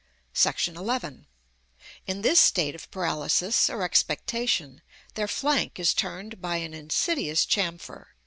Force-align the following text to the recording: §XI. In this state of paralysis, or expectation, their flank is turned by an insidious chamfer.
§XI. 1.13 1.25
In 2.07 2.21
this 2.23 2.39
state 2.39 2.73
of 2.73 2.89
paralysis, 2.89 3.69
or 3.69 3.83
expectation, 3.83 4.81
their 5.13 5.27
flank 5.27 5.77
is 5.79 5.93
turned 5.93 6.41
by 6.41 6.55
an 6.55 6.73
insidious 6.73 7.45
chamfer. 7.45 8.07